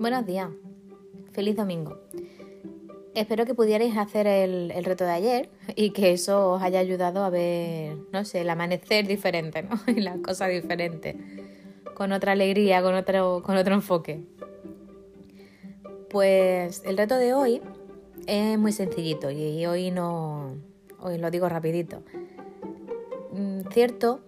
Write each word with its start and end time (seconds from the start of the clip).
Buenos 0.00 0.24
días. 0.24 0.48
Feliz 1.32 1.56
domingo. 1.56 1.98
Espero 3.14 3.44
que 3.44 3.52
pudierais 3.52 3.98
hacer 3.98 4.26
el, 4.26 4.72
reto 4.82 5.04
de 5.04 5.10
ayer 5.10 5.50
y 5.76 5.90
que 5.90 6.12
eso 6.12 6.52
os 6.52 6.62
haya 6.62 6.80
ayudado 6.80 7.22
a 7.22 7.28
ver, 7.28 7.98
no 8.10 8.24
sé, 8.24 8.40
el 8.40 8.48
amanecer 8.48 9.06
diferente, 9.06 9.62
¿no? 9.62 9.78
Y 9.94 10.00
las 10.00 10.16
cosas 10.20 10.48
diferentes. 10.48 11.16
Con 11.92 12.12
otra 12.12 12.32
alegría, 12.32 12.80
con 12.80 12.94
otro, 12.94 13.42
con 13.44 13.58
otro 13.58 13.74
enfoque. 13.74 14.24
Pues 16.08 16.82
el 16.86 16.96
reto 16.96 17.18
de 17.18 17.34
hoy 17.34 17.60
es 18.26 18.58
muy 18.58 18.72
sencillito 18.72 19.30
y 19.30 19.66
hoy 19.66 19.90
no. 19.90 20.54
Hoy 20.98 21.18
lo 21.18 21.30
digo 21.30 21.46
rapidito. 21.46 22.02
Mm, 23.32 23.68
cierto 23.70 24.22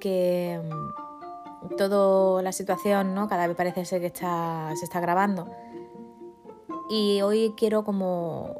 que 0.00 0.60
toda 1.76 2.42
la 2.42 2.52
situación, 2.52 3.14
¿no? 3.14 3.28
Cada 3.28 3.46
vez 3.46 3.56
parece 3.56 3.84
ser 3.84 4.00
que 4.00 4.06
está, 4.08 4.72
se 4.76 4.84
está 4.84 5.00
grabando. 5.00 5.48
Y 6.88 7.20
hoy 7.22 7.54
quiero 7.56 7.84
como 7.84 8.54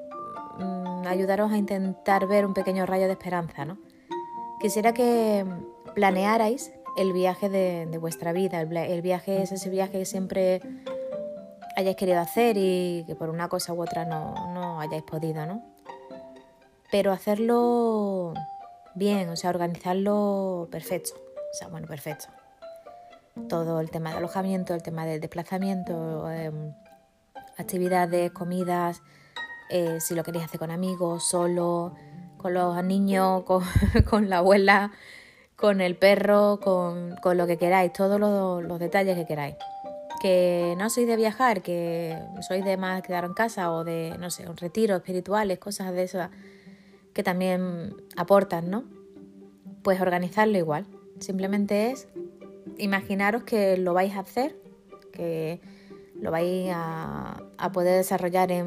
mm, 0.58 1.06
ayudaros 1.06 1.50
a 1.52 1.56
intentar 1.56 2.26
ver 2.26 2.44
un 2.44 2.54
pequeño 2.54 2.86
rayo 2.86 3.06
de 3.06 3.12
esperanza, 3.12 3.64
¿no? 3.64 3.78
Quisiera 4.60 4.92
que 4.92 5.46
planearais 5.94 6.72
el 6.96 7.12
viaje 7.12 7.48
de, 7.48 7.96
vuestra 7.98 8.32
vida. 8.32 8.60
El, 8.60 9.02
viaje 9.02 9.42
es 9.42 9.52
ese 9.52 9.70
viaje 9.70 10.00
que 10.00 10.04
siempre 10.04 10.60
hayáis 11.76 11.96
querido 11.96 12.18
hacer 12.18 12.56
y 12.58 13.04
que 13.06 13.14
por 13.14 13.30
una 13.30 13.48
cosa 13.48 13.72
u 13.72 13.80
otra 13.80 14.04
no, 14.04 14.52
no 14.52 14.80
hayáis 14.80 15.04
podido, 15.04 15.46
¿no? 15.46 15.62
Pero 16.90 17.12
hacerlo 17.12 18.34
bien, 18.94 19.28
o 19.28 19.36
sea, 19.36 19.50
organizarlo 19.50 20.68
perfecto. 20.72 21.12
O 21.14 21.54
sea, 21.54 21.68
bueno, 21.68 21.86
perfecto 21.86 22.28
todo 23.48 23.80
el 23.80 23.90
tema 23.90 24.10
de 24.10 24.18
alojamiento, 24.18 24.74
el 24.74 24.82
tema 24.82 25.06
del 25.06 25.20
desplazamiento, 25.20 26.30
em, 26.30 26.72
actividades, 27.56 28.30
comidas, 28.32 29.02
eh, 29.70 29.98
si 30.00 30.14
lo 30.14 30.24
queréis 30.24 30.44
hacer 30.46 30.58
con 30.58 30.70
amigos, 30.70 31.28
solo, 31.28 31.94
con 32.38 32.54
los 32.54 32.82
niños, 32.84 33.44
con, 34.08 34.30
la 34.30 34.38
abuela, 34.38 34.92
con 35.56 35.80
el 35.80 35.96
perro, 35.96 36.60
con, 36.60 37.16
lo 37.36 37.46
que 37.46 37.58
queráis, 37.58 37.92
todos 37.92 38.18
los, 38.18 38.78
detalles 38.78 39.16
que 39.16 39.26
queráis. 39.26 39.56
Que 40.20 40.74
no 40.78 40.90
sois 40.90 41.06
de 41.06 41.16
viajar, 41.16 41.62
que 41.62 42.18
sois 42.40 42.64
de 42.64 42.76
más 42.76 43.02
quedar 43.02 43.24
en 43.24 43.34
casa 43.34 43.70
o 43.70 43.84
de, 43.84 44.16
no 44.18 44.30
sé, 44.30 44.48
un 44.48 44.56
retiro 44.56 44.96
espirituales, 44.96 45.58
cosas 45.58 45.92
de 45.92 46.02
esas 46.02 46.30
que 47.12 47.22
también 47.22 47.94
aportan, 48.16 48.70
¿no? 48.70 48.84
Pues 49.82 50.00
organizarlo 50.00 50.58
igual. 50.58 50.86
Simplemente 51.20 51.90
es 51.90 52.08
imaginaros 52.78 53.42
que 53.42 53.76
lo 53.76 53.94
vais 53.94 54.14
a 54.14 54.20
hacer, 54.20 54.56
que 55.12 55.60
lo 56.20 56.30
vais 56.30 56.70
a, 56.72 57.42
poder 57.72 57.96
desarrollar 57.96 58.50
en, 58.52 58.66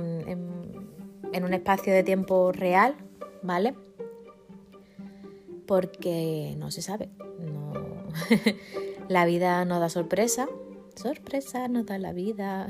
un 1.43 1.53
espacio 1.53 1.93
de 1.93 2.03
tiempo 2.03 2.51
real, 2.51 2.95
¿vale? 3.41 3.75
Porque 5.65 6.55
no 6.57 6.71
se 6.71 6.81
sabe, 6.81 7.09
no... 7.39 7.73
la 9.07 9.25
vida 9.25 9.65
no 9.65 9.79
da 9.79 9.89
sorpresa, 9.89 10.47
sorpresa 10.95 11.67
nos 11.67 11.85
da 11.85 11.97
la 11.97 12.13
vida. 12.13 12.67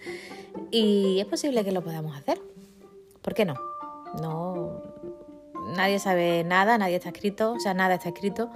y 0.70 1.20
es 1.20 1.26
posible 1.26 1.64
que 1.64 1.72
lo 1.72 1.82
podamos 1.82 2.16
hacer. 2.16 2.40
¿Por 3.22 3.34
qué 3.34 3.44
no? 3.44 3.54
No 4.20 4.82
nadie 5.76 5.98
sabe 5.98 6.44
nada, 6.44 6.78
nadie 6.78 6.96
está 6.96 7.10
escrito, 7.10 7.52
o 7.52 7.60
sea, 7.60 7.74
nada 7.74 7.94
está 7.94 8.08
escrito 8.08 8.50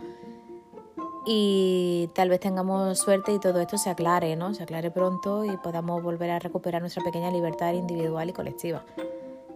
y 1.25 2.11
tal 2.15 2.29
vez 2.29 2.41
tengamos 2.41 2.99
suerte 2.99 3.33
y 3.33 3.39
todo 3.39 3.61
esto 3.61 3.79
se 3.79 3.91
aclare, 3.91 4.35
¿no? 4.37 4.55
Se 4.55 4.63
aclare 4.65 4.91
pronto 4.91 5.45
y 5.45 5.57
podamos 5.59 6.03
volver 6.03 6.31
a 6.31 6.39
recuperar 6.39 6.81
nuestra 6.81 7.05
pequeña 7.05 7.31
libertad 7.31 7.73
individual 7.73 8.29
y 8.29 8.33
colectiva, 8.33 8.85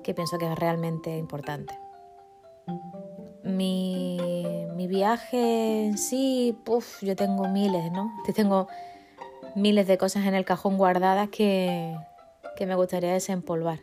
que 0.03 0.15
pienso 0.15 0.39
que 0.39 0.51
es 0.51 0.59
realmente 0.59 1.17
importante. 1.17 1.79
Mi, 3.43 4.67
mi 4.75 4.87
viaje 4.87 5.87
en 5.87 5.99
sí, 5.99 6.57
puff, 6.65 7.03
yo 7.03 7.17
tengo 7.17 7.49
miles, 7.49 7.91
¿no? 7.93 8.13
Yo 8.27 8.33
tengo 8.33 8.69
miles 9.55 9.87
de 9.87 9.99
cosas 9.99 10.27
en 10.27 10.35
el 10.35 10.45
cajón 10.45 10.77
guardadas 10.77 11.29
que, 11.31 11.97
que 12.57 12.67
me 12.67 12.75
gustaría 12.75 13.13
desempolvar. 13.13 13.81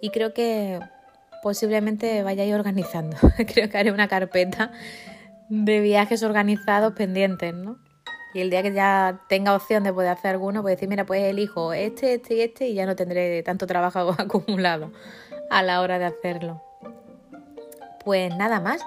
Y 0.00 0.10
creo 0.10 0.32
que 0.32 0.80
posiblemente 1.42 2.22
vaya 2.22 2.44
a 2.44 2.56
organizando. 2.56 3.16
creo 3.52 3.68
que 3.68 3.78
haré 3.78 3.92
una 3.92 4.08
carpeta 4.08 4.72
de 5.48 5.80
viajes 5.80 6.22
organizados 6.22 6.94
pendientes, 6.94 7.54
¿no? 7.54 7.78
Y 8.34 8.40
el 8.40 8.50
día 8.50 8.62
que 8.62 8.72
ya 8.72 9.22
tenga 9.28 9.54
opción 9.54 9.84
de 9.84 9.92
poder 9.92 10.10
hacer 10.10 10.32
alguno, 10.32 10.62
pues 10.62 10.74
decir, 10.74 10.88
mira, 10.88 11.06
pues 11.06 11.22
elijo 11.22 11.72
este, 11.72 12.14
este 12.14 12.34
y 12.34 12.40
este 12.40 12.68
y 12.68 12.74
ya 12.74 12.84
no 12.84 12.96
tendré 12.96 13.42
tanto 13.44 13.66
trabajo 13.66 14.14
acumulado 14.18 14.90
a 15.50 15.62
la 15.62 15.80
hora 15.80 15.98
de 16.00 16.06
hacerlo. 16.06 16.60
Pues 18.04 18.34
nada 18.36 18.60
más, 18.60 18.82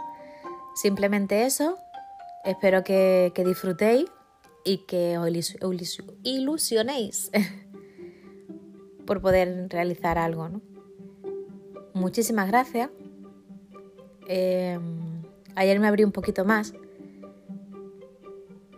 simplemente 0.76 1.46
eso. 1.46 1.78
Espero 2.44 2.84
que, 2.84 3.32
disfrutéis 3.46 4.06
y 4.66 4.86
que 4.86 5.18
os 5.18 5.58
ilusionéis 6.24 7.32
por 9.06 9.22
poder 9.22 9.70
realizar 9.70 10.18
algo, 10.18 10.50
¿no? 10.50 10.62
Muchísimas 11.94 12.48
gracias. 12.48 12.90
Eh, 14.28 14.78
Ayer 15.58 15.80
me 15.80 15.88
abrí 15.88 16.04
un 16.04 16.12
poquito 16.12 16.46
más 16.46 16.76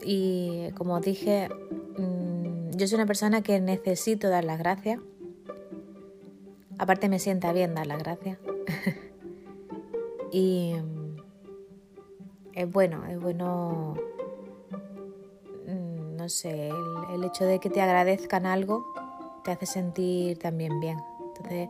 y 0.01 0.71
como 0.77 1.01
dije, 1.01 1.49
mm, 1.97 2.71
yo 2.71 2.87
soy 2.87 2.95
una 2.95 3.05
persona 3.05 3.41
que 3.41 3.59
necesito 3.59 4.29
dar 4.29 4.45
las 4.45 4.59
gracias. 4.59 5.01
Aparte 6.77 7.09
me 7.09 7.19
sienta 7.19 7.51
bien 7.51 7.75
dar 7.75 7.85
las 7.85 7.99
gracias. 7.99 8.39
y 10.31 10.73
mm, 10.73 11.17
es 12.53 12.71
bueno, 12.71 13.05
es 13.07 13.19
bueno, 13.19 13.95
mm, 15.67 16.15
no 16.15 16.29
sé, 16.29 16.69
el, 16.69 17.13
el, 17.13 17.25
hecho 17.25 17.43
de 17.43 17.59
que 17.59 17.69
te 17.69 17.81
agradezcan 17.81 18.45
algo 18.45 18.85
te 19.43 19.51
hace 19.51 19.65
sentir 19.65 20.39
también 20.39 20.79
bien. 20.79 20.97
Entonces 21.27 21.67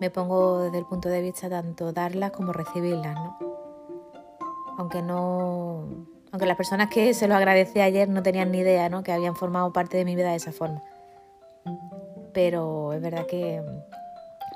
me 0.00 0.10
pongo 0.10 0.64
desde 0.64 0.78
el 0.78 0.86
punto 0.86 1.08
de 1.08 1.22
vista 1.22 1.48
tanto 1.48 1.92
darlas 1.92 2.32
como 2.32 2.52
recibirlas, 2.52 3.14
¿no? 3.14 3.49
Aunque 4.80 5.02
no, 5.02 6.06
aunque 6.32 6.46
las 6.46 6.56
personas 6.56 6.88
que 6.88 7.12
se 7.12 7.28
lo 7.28 7.34
agradecí 7.34 7.80
ayer 7.80 8.08
no 8.08 8.22
tenían 8.22 8.50
ni 8.50 8.60
idea, 8.60 8.88
¿no? 8.88 9.02
Que 9.02 9.12
habían 9.12 9.36
formado 9.36 9.74
parte 9.74 9.98
de 9.98 10.06
mi 10.06 10.16
vida 10.16 10.30
de 10.30 10.36
esa 10.36 10.52
forma. 10.52 10.82
Pero 12.32 12.94
es 12.94 13.02
verdad 13.02 13.26
que 13.26 13.62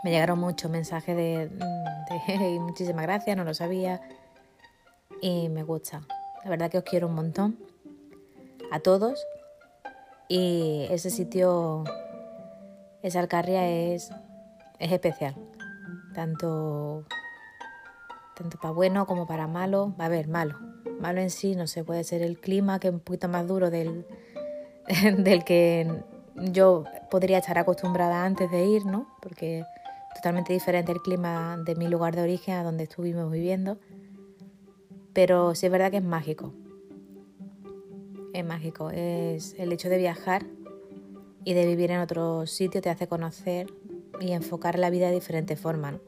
me 0.03 0.11
llegaron 0.11 0.39
muchos 0.39 0.71
mensajes 0.71 1.15
de, 1.15 1.51
de 1.51 2.59
muchísimas 2.59 3.05
gracias, 3.05 3.37
no 3.37 3.45
lo 3.45 3.53
sabía 3.53 4.01
y 5.21 5.51
me 5.51 5.63
gusta. 5.63 6.01
La 6.43 6.49
verdad 6.49 6.71
que 6.71 6.79
os 6.79 6.85
quiero 6.85 7.09
un 7.09 7.17
montón 7.17 7.59
a 8.73 8.81
todos 8.81 9.27
y 10.27 10.87
ese 10.89 11.11
sitio, 11.11 11.85
esa 13.03 13.21
Alcarria 13.21 13.69
es, 13.69 14.11
es 14.79 14.91
especial, 14.91 15.35
tanto 16.15 17.05
tanto 18.35 18.59
para 18.59 18.73
bueno 18.73 19.07
como 19.07 19.27
para 19.27 19.47
malo. 19.47 19.95
Va 19.99 20.07
a 20.07 20.09
ver, 20.09 20.29
malo. 20.29 20.59
Malo 21.01 21.21
en 21.21 21.31
sí, 21.31 21.55
no 21.55 21.67
sé, 21.67 21.85
puede 21.85 22.05
ser 22.05 22.23
el 22.23 22.39
clima, 22.39 22.79
que 22.79 22.89
es 22.89 22.95
un 22.95 23.01
poquito 23.01 23.29
más 23.29 23.47
duro 23.47 23.71
del, 23.71 24.07
del 25.19 25.45
que 25.45 26.03
yo 26.35 26.85
podría 27.11 27.39
estar 27.39 27.59
acostumbrada 27.59 28.25
antes 28.25 28.51
de 28.51 28.65
ir, 28.65 28.87
¿no? 28.87 29.07
Porque 29.21 29.65
totalmente 30.15 30.53
diferente 30.53 30.93
el 30.93 31.01
clima 31.01 31.59
de 31.65 31.75
mi 31.75 31.89
lugar 31.89 32.15
de 32.15 32.23
origen 32.23 32.55
a 32.55 32.65
donde 32.65 32.85
estuvimos 32.85 33.31
viviendo. 33.31 33.79
Pero 35.13 35.55
sí 35.55 35.67
es 35.67 35.73
verdad 35.73 35.91
que 35.91 35.99
es 35.99 36.05
mágico. 36.05 36.53
Es 38.33 38.45
mágico. 38.45 38.91
Es 38.91 39.55
el 39.59 39.73
hecho 39.73 39.89
de 39.89 39.99
viajar 39.99 40.45
y 41.45 41.55
de 41.55 41.67
vivir 41.67 41.91
en 41.91 42.01
otro 42.01 42.47
sitio 42.47 42.81
te 42.81 42.91
hace 42.91 43.07
conocer 43.07 43.73
y 44.21 44.33
enfocar 44.33 44.79
la 44.79 44.91
vida 44.91 45.09
de 45.09 45.15
diferente 45.15 45.57
forma. 45.57 46.01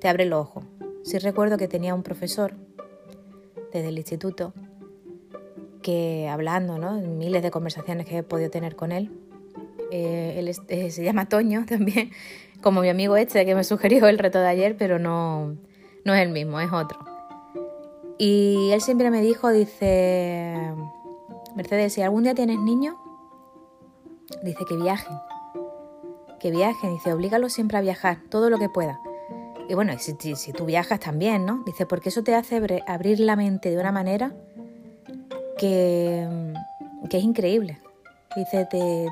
Te 0.00 0.08
abre 0.08 0.24
el 0.24 0.32
ojo. 0.32 0.62
Sí 1.02 1.18
recuerdo 1.18 1.56
que 1.56 1.68
tenía 1.68 1.94
un 1.94 2.02
profesor 2.02 2.54
desde 3.72 3.88
el 3.88 3.98
instituto 3.98 4.52
que 5.82 6.28
hablando, 6.28 6.78
¿no? 6.78 7.00
Miles 7.00 7.42
de 7.42 7.50
conversaciones 7.50 8.06
que 8.06 8.18
he 8.18 8.22
podido 8.22 8.50
tener 8.50 8.76
con 8.76 8.92
él, 8.92 9.10
eh, 9.90 10.34
él 10.36 10.48
eh, 10.68 10.90
se 10.90 11.02
llama 11.02 11.28
Toño 11.28 11.64
también, 11.68 12.10
como 12.62 12.80
mi 12.80 12.88
amigo 12.88 13.16
este 13.16 13.44
que 13.44 13.54
me 13.54 13.64
sugirió 13.64 14.06
el 14.08 14.18
reto 14.18 14.38
de 14.38 14.48
ayer, 14.48 14.76
pero 14.76 14.98
no, 14.98 15.56
no 16.04 16.14
es 16.14 16.22
el 16.22 16.30
mismo, 16.30 16.60
es 16.60 16.72
otro. 16.72 16.98
Y 18.18 18.70
él 18.72 18.82
siempre 18.82 19.10
me 19.10 19.22
dijo, 19.22 19.48
dice, 19.50 20.74
Mercedes, 21.56 21.94
si 21.94 22.02
algún 22.02 22.24
día 22.24 22.34
tienes 22.34 22.58
niños, 22.58 22.94
dice 24.42 24.64
que 24.68 24.76
viajen, 24.76 25.16
que 26.38 26.50
viajen, 26.50 26.92
dice, 26.92 27.12
oblígalo 27.12 27.48
siempre 27.48 27.78
a 27.78 27.80
viajar, 27.80 28.18
todo 28.28 28.50
lo 28.50 28.58
que 28.58 28.68
pueda. 28.68 29.00
Y 29.70 29.74
bueno, 29.74 29.92
si, 30.00 30.52
tú 30.52 30.64
viajas 30.64 30.98
también, 30.98 31.46
¿no? 31.46 31.62
Dice, 31.64 31.86
porque 31.86 32.08
eso 32.08 32.24
te 32.24 32.34
hace 32.34 32.60
abrir 32.88 33.20
la 33.20 33.36
mente 33.36 33.70
de 33.70 33.78
una 33.78 33.92
manera 33.92 34.32
que, 35.56 36.26
que 37.08 37.18
es 37.18 37.22
increíble. 37.22 37.78
Dice, 38.34 38.66
te, 38.68 39.06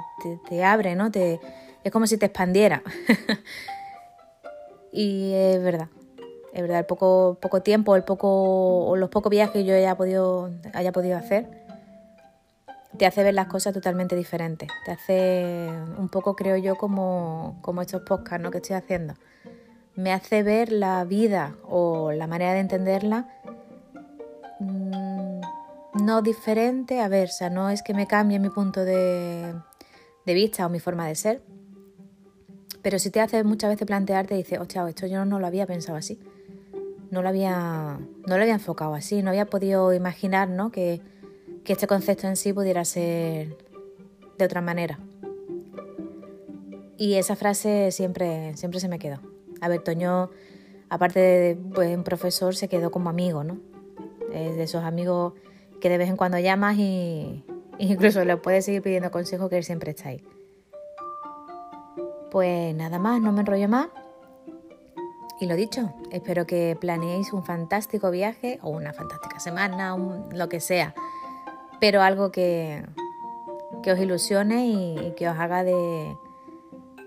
te, 0.49 0.65
abre, 0.65 0.97
¿no? 0.97 1.13
Te, 1.13 1.39
es 1.85 1.93
como 1.93 2.09
si 2.09 2.19
te 2.19 2.27
expandiera. 2.27 2.83
y 4.93 5.33
es 5.33 5.63
verdad. 5.63 5.91
Es 6.53 6.63
verdad, 6.63 6.81
el 6.81 6.87
poco, 6.87 7.39
poco 7.41 7.63
tiempo, 7.63 7.95
el 7.95 8.03
poco, 8.03 8.85
o 8.89 8.97
los 8.97 9.11
pocos 9.11 9.31
viajes 9.31 9.53
que 9.53 9.65
yo 9.65 9.77
haya 9.77 9.97
podido, 9.97 10.51
haya 10.73 10.91
podido 10.91 11.17
hacer, 11.17 11.47
te 12.97 13.07
hace 13.07 13.23
ver 13.23 13.35
las 13.35 13.47
cosas 13.47 13.73
totalmente 13.73 14.17
diferentes. 14.17 14.69
Te 14.85 14.91
hace 14.91 15.69
un 15.99 16.09
poco, 16.09 16.35
creo 16.35 16.57
yo, 16.57 16.75
como, 16.75 17.61
como 17.63 17.81
estos 17.81 18.03
podcasts 18.03 18.43
¿no? 18.43 18.51
que 18.51 18.59
estoy 18.59 18.75
haciendo. 18.75 19.15
Me 19.99 20.13
hace 20.13 20.45
ver 20.45 20.71
la 20.71 21.05
vida 21.05 21.57
o 21.69 22.13
la 22.13 22.29
manera 22.29 22.55
de 22.55 22.61
entenderla 22.61 23.27
mm, 24.61 25.41
no 26.05 26.23
diferente, 26.23 27.01
a 27.01 27.09
ver, 27.09 27.31
o 27.31 27.33
sea, 27.33 27.51
no 27.51 27.69
es 27.69 27.83
que 27.83 27.95
me 27.95 28.07
cambie 28.07 28.39
mi 28.39 28.49
punto 28.49 28.85
de, 28.85 29.57
vista 30.25 30.67
o 30.67 30.69
mi 30.69 30.79
forma 30.79 31.09
de 31.09 31.17
ser, 31.17 31.43
pero 32.81 33.01
si 33.01 33.11
te 33.11 33.21
hace 33.21 33.43
muchas 33.43 33.71
veces 33.71 33.89
plantearte, 33.89 34.37
dices, 34.37 34.61
hostia, 34.61 34.89
esto 34.89 35.09
yo 35.09 35.25
no 35.25 35.41
lo 35.41 35.49
había 35.49 35.67
pensado 35.67 35.99
así, 35.99 36.21
no 37.11 37.21
lo 37.21 37.29
había, 37.29 37.99
no 37.99 38.37
lo 38.37 38.41
había 38.41 38.55
enfocado 38.55 38.95
así, 38.95 39.25
no 39.25 39.31
había 39.31 39.47
podido 39.47 39.93
imaginar 39.93 40.49
¿no? 40.49 40.71
que, 40.71 41.01
que 41.65 41.73
este 41.73 41.89
concepto 41.89 42.29
en 42.29 42.37
sí 42.37 42.53
pudiera 42.53 42.85
ser 42.85 43.57
de 44.39 44.45
otra 44.45 44.61
manera. 44.61 45.01
Y 46.97 47.15
esa 47.15 47.35
frase 47.35 47.91
siempre, 47.91 48.57
siempre 48.57 48.79
se 48.79 48.87
me 48.87 49.01
quedó. 49.01 49.38
A 49.61 49.69
ver, 49.69 49.83
Toño, 49.83 50.31
aparte 50.89 51.21
de 51.21 51.57
pues, 51.75 51.97
un 51.97 52.05
profesor, 52.05 52.55
se 52.55 52.69
quedó 52.69 52.91
como 52.91 53.11
amigo, 53.11 53.45
¿no? 53.45 53.59
Es 54.33 54.57
de 54.57 54.63
esos 54.63 54.85
amigos 54.85 55.35
que 55.81 55.89
de 55.89 55.99
vez 55.99 56.09
en 56.09 56.17
cuando 56.17 56.39
llamas 56.39 56.77
y 56.79 57.45
incluso 57.79 58.25
le 58.25 58.37
puedes 58.37 58.65
seguir 58.65 58.83
pidiendo 58.83 59.11
consejo 59.11 59.49
que 59.49 59.59
él 59.59 59.65
siempre 59.65 59.91
está 59.91 60.11
ahí. 60.11 60.25
Pues 62.31 62.75
nada 62.75 62.99
más, 62.99 63.21
no 63.21 63.33
me 63.33 63.41
enrollo 63.41 63.69
más. 63.69 63.89
Y 65.41 65.47
lo 65.47 65.55
dicho, 65.55 65.95
espero 66.11 66.47
que 66.47 66.77
planeéis 66.81 67.33
un 67.33 67.45
fantástico 67.45 68.11
viaje 68.11 68.59
o 68.61 68.71
una 68.71 68.93
fantástica 68.93 69.39
semana, 69.39 69.97
lo 70.33 70.49
que 70.49 70.59
sea, 70.59 70.95
pero 71.81 72.03
algo 72.03 72.33
que, 72.33 72.85
que 73.85 73.93
os 73.93 74.01
ilusione 74.01 74.67
y, 74.67 75.15
que 75.17 75.29
os 75.29 75.39
haga 75.39 75.63
de, 75.63 76.17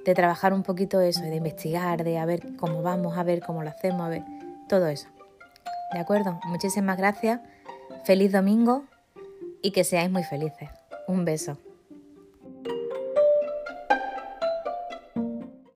de, 0.05 0.13
trabajar 0.13 0.53
un 0.53 0.63
poquito 0.63 1.01
eso, 1.01 1.21
de 1.21 1.35
investigar, 1.35 2.03
de 2.03 2.17
a 2.17 2.25
ver 2.25 2.55
cómo 2.57 2.81
vamos, 2.81 3.17
a 3.17 3.23
ver 3.23 3.41
cómo 3.41 3.63
lo 3.63 3.69
hacemos, 3.69 4.01
a 4.01 4.09
ver 4.09 4.23
todo 4.67 4.87
eso. 4.87 5.07
¿De 5.93 5.99
acuerdo? 5.99 6.39
Muchísimas 6.45 6.97
gracias, 6.97 7.41
feliz 8.05 8.31
domingo 8.31 8.85
y 9.61 9.71
que 9.71 9.83
seáis 9.83 10.11
muy 10.11 10.23
felices. 10.23 10.69
Un 11.07 11.25
beso. 11.25 11.57